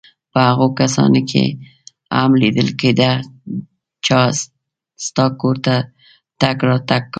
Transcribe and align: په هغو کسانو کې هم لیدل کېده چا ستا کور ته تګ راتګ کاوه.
په 0.31 0.39
هغو 0.49 0.67
کسانو 0.79 1.21
کې 1.29 1.45
هم 2.17 2.31
لیدل 2.41 2.69
کېده 2.81 3.11
چا 4.05 4.21
ستا 5.05 5.25
کور 5.39 5.55
ته 5.65 5.75
تګ 6.41 6.57
راتګ 6.69 7.03
کاوه. 7.03 7.09